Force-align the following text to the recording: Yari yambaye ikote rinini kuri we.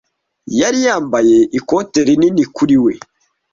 Yari 0.59 0.79
yambaye 0.87 1.37
ikote 1.57 1.99
rinini 2.07 2.43
kuri 2.55 2.75
we. 2.83 2.93